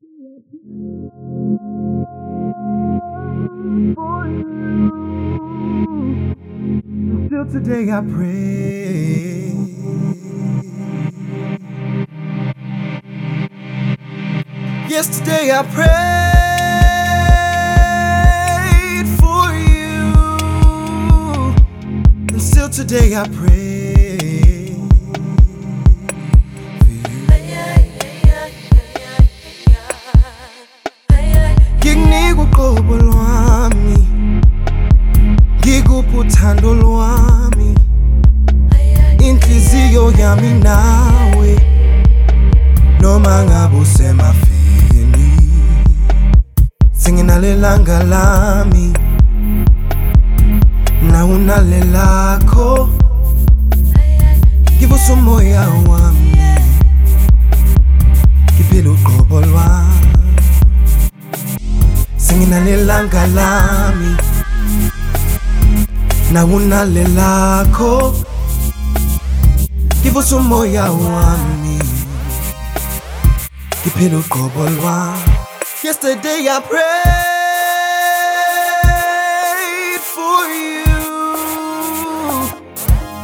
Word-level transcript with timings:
Still 0.00 0.16
today 7.52 7.92
I 7.92 8.00
pray. 8.00 9.52
Yesterday 14.88 15.50
I 15.52 15.62
prayed 18.96 19.08
for 19.20 19.52
you, 19.52 20.14
and 22.32 22.40
still 22.40 22.70
today 22.70 23.14
I 23.14 23.28
pray 23.28 23.79
inhliziyo 40.30 40.36
yami 40.36 40.60
nawe, 40.62 41.60
noma 43.00 43.44
ngabe 43.44 43.76
usemafini, 43.76 45.32
singinalelanga 46.92 48.02
lami, 48.04 48.92
nawe 51.02 51.34
unalelakho, 51.34 52.88
ngivusa 54.76 55.12
umoya 55.12 55.68
wami, 55.88 56.36
ngiphile 58.54 58.88
uqobo 58.88 59.40
lwami. 59.40 59.96
singinalelanga 62.16 63.26
lami 63.26 64.16
nawunalelakho 70.00 70.02
ngivusa 70.02 70.36
umoya 70.36 70.84
wami. 70.90 71.78
Ngiphile 73.82 74.16
uqobo 74.16 74.68
lwami 74.70 75.22
yesterday 75.82 76.48
i 76.48 76.60
prayed 76.60 76.80
for 80.00 80.48
you. 80.48 80.84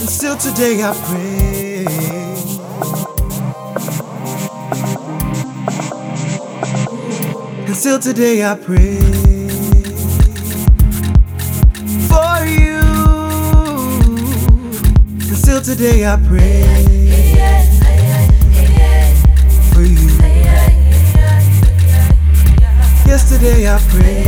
And 0.00 0.08
still 0.10 0.36
today 0.36 0.82
i 0.82 0.92
pray. 1.06 1.86
And 7.66 7.76
still 7.76 7.98
today 7.98 8.44
I 8.44 8.54
pray 8.54 9.21
And 15.62 15.68
still 15.68 15.76
today 15.76 16.04
I 16.04 16.16
pray 16.16 16.62
for 19.72 19.82
you. 19.82 20.10
Yesterday 23.06 23.68
I 23.68 23.78
prayed, 23.88 24.26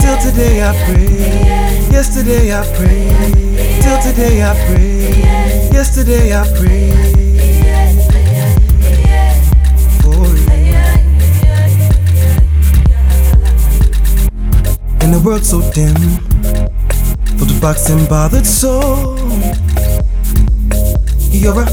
till 0.00 0.18
today 0.18 0.64
I 0.64 0.72
pray. 0.84 1.90
Yesterday 1.92 2.52
I 2.52 2.64
prayed, 2.74 3.80
till 3.80 3.98
today 4.02 4.42
I 4.42 4.54
pray. 4.66 5.22
Yesterday 5.70 6.34
I 6.34 6.44
prayed 6.58 7.14
for. 10.02 10.26
In 15.04 15.14
a 15.14 15.18
world 15.20 15.44
so 15.44 15.60
dim, 15.70 15.94
filled 17.36 17.50
with 17.50 17.60
boxing 17.60 18.04
bothered 18.06 18.44
soul, 18.44 19.15
you're 21.30 21.62
a 21.62 21.66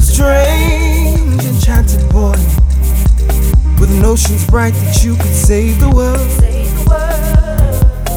strange, 0.00 1.44
enchanted 1.44 2.08
boy 2.10 2.36
with 3.80 3.90
notions 4.00 4.46
bright 4.46 4.74
that 4.74 5.04
you 5.04 5.14
could 5.16 5.34
save 5.34 5.78
the 5.80 5.90
world. 5.90 6.30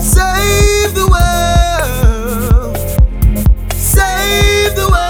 Save 0.02 0.94
the 0.96 1.08
world. 1.08 2.78
Save 3.74 4.76
the 4.76 4.88
world. 4.90 5.02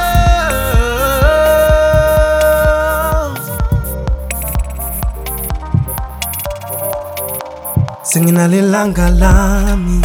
Singinalelanga 8.04 9.10
lami 9.10 10.02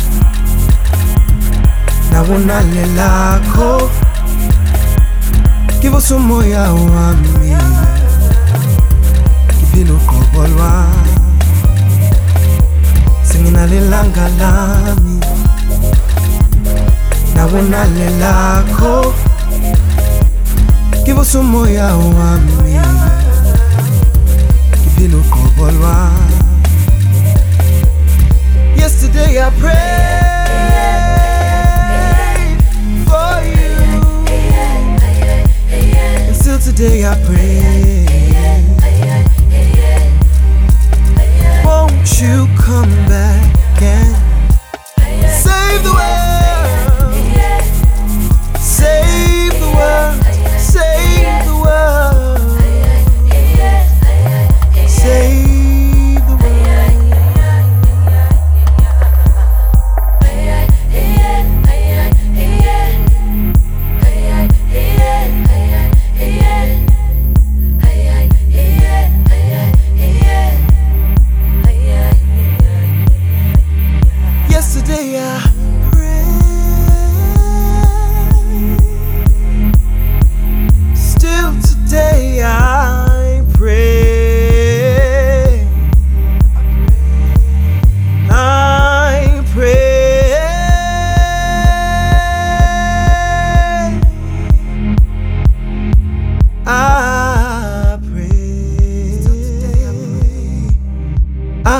nawunalelakho 2.12 4.05
Ngivusa 5.86 6.16
umoya 6.16 6.62
wami 6.72 7.54
Ngiphile 9.54 9.92
uqobo 9.92 10.46
lwami 10.46 11.14
Singinalelanga 13.22 14.28
lami 14.38 15.20
nawunalelakho 17.34 19.14
Ngivusa 21.02 21.38
umoya 21.38 21.94
wami 21.94 22.80
Ngiphile 24.74 25.16
uqobo 25.16 25.70
lwami 25.70 26.36
Yesterday 28.76 29.38
I 29.38 29.50
prayed 29.60 30.15
still 36.76 37.06
I 37.06 37.14
pray. 37.24 37.95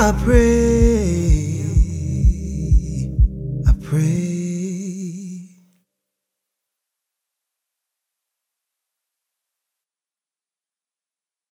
I 0.07 0.13
pray, 0.23 1.65
I 3.67 3.73
pray. 3.83 4.46